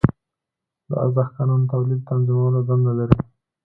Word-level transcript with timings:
د 0.89 0.91
ارزښت 1.03 1.31
قانون 1.37 1.61
د 1.65 1.69
تولید 1.73 2.01
تنظیمولو 2.09 2.59
دنده 2.67 2.91
لري 2.99 3.19